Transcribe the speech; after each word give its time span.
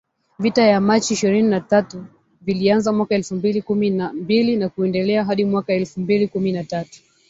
Vita 0.39 0.63
vya 0.65 0.81
Machi 0.81 1.13
ishirini 1.13 1.49
na 1.49 1.59
tatu 1.61 2.05
vilianza 2.41 2.93
mwaka 2.93 3.15
elfu 3.15 3.35
mbili 3.35 3.61
kumi 3.61 3.89
na 3.89 4.13
mbili 4.13 4.55
na 4.55 4.69
kuendelea 4.69 5.23
hadi 5.25 5.45
mwaka 5.45 5.73
elfu 5.73 5.99
mbili 5.99 6.27
kumi 6.27 6.51
na 6.51 6.63
tatu 6.63 6.99